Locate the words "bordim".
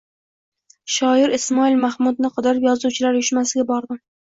3.75-4.07